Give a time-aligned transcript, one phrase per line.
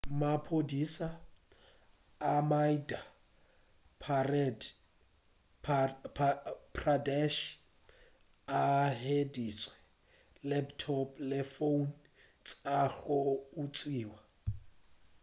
[0.21, 1.07] maphodisa
[2.33, 3.01] a madhya
[6.75, 7.39] pradesh
[8.61, 8.63] a
[8.99, 9.71] hweditše
[10.49, 11.85] laptop le founo
[12.45, 13.19] tša go
[13.61, 14.19] utswiwa